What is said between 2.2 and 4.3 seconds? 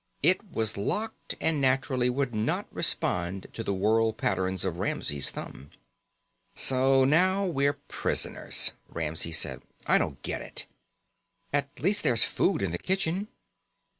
not respond to the whorl